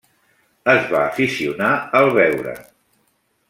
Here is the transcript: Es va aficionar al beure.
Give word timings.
Es 0.73 0.87
va 0.93 1.01
aficionar 1.03 1.71
al 2.03 2.13
beure. 2.19 2.57